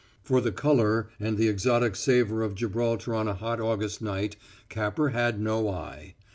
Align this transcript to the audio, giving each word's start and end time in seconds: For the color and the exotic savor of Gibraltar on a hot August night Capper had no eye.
For 0.23 0.41
the 0.41 0.51
color 0.51 1.09
and 1.19 1.37
the 1.37 1.47
exotic 1.47 1.95
savor 1.95 2.41
of 2.41 2.55
Gibraltar 2.55 3.13
on 3.13 3.27
a 3.27 3.35
hot 3.35 3.61
August 3.61 4.01
night 4.01 4.35
Capper 4.67 5.09
had 5.09 5.39
no 5.39 5.69
eye. 5.69 6.15